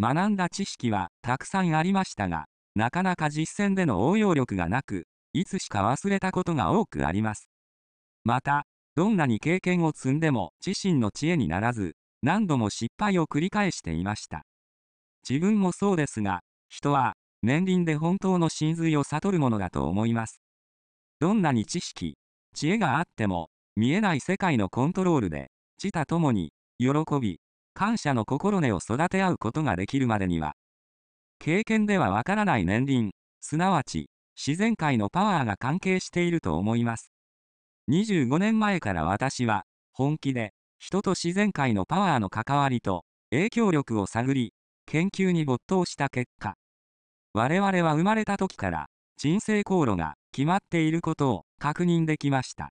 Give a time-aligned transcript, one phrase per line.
[0.00, 7.50] 学んだ知識はたくさんありましたが、なかなか実践での応用力がなく、いつしか忘れたことが多くあります。
[8.24, 8.64] また、
[8.96, 14.44] どんなに経験を積んでも自身の知恵にならず、何度も失敗を繰り返していました。
[15.28, 16.40] 自分もそうですが、
[16.70, 20.40] 人は年輪で本当の真髄を悟るものだと思います。
[21.18, 22.16] どんなに知識、
[22.54, 25.50] 知恵があっても、見えない世界のコントロールで、
[25.82, 26.88] 自他ともに、喜
[27.20, 27.38] び、
[27.74, 30.54] 感謝の心根を育て合うことができるまでには、
[31.38, 37.10] 経験ではわからない年輪、すなわち、自然界のパワーが関係していると思います。
[37.88, 44.52] 25年前から私は、本気で、人と自然界のパワーの関わりと、影響力を探り、
[44.86, 46.54] 研究に没頭した結果、
[47.32, 52.70] 我々は生まれた時から、人生航路が決まっていることを確認できました。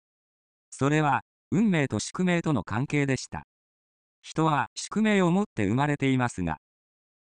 [0.70, 3.44] それは、運命と宿命との関係でした。
[4.22, 6.56] 人は宿命を持って生まれていますが、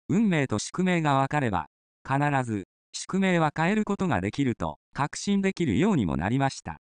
[0.09, 1.67] 運命と宿命が分かれば、
[2.07, 6.77] 必ず宿命は変えることができると確信できるようにもなりました。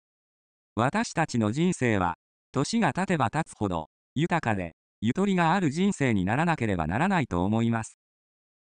[0.75, 2.15] 私たちの人生は、
[2.53, 7.99] 年が経てば経つほど、豊かで、ゆとりがある人生にならなければならないと思います。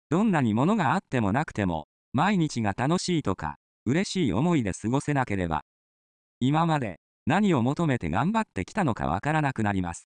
[0.09, 5.61] どんなに物があってもなくても、毎日が楽しいとか、嬉しい思いで過ごせなければ、
[6.39, 10.07] 今まで何を求めて頑張ってきたのかわからなくなります。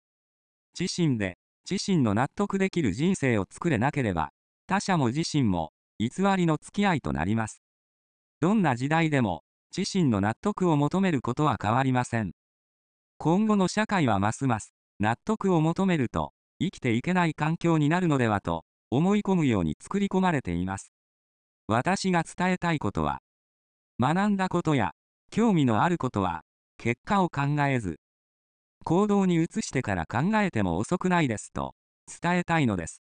[0.78, 4.30] 自身で自身の納得できる人生を作れなければ、
[4.66, 7.62] 他者も自身も偽りの付き合いとなります。
[8.40, 9.42] どんな時代でも
[9.76, 12.32] 自身の納得を求めることは変わりません。
[13.18, 20.92] 今後の社会はますます納得を求めると生きていけない環境になるのではと思い込むように作り込まれています。
[21.66, 23.20] 私が伝えたいことは、
[23.98, 24.92] 学んだことや
[25.30, 26.42] 興味のあることは
[26.78, 27.98] 結果を考えず、
[28.84, 31.74] 行動に移してから考えても遅くないですと
[32.22, 33.03] 伝えたいのです。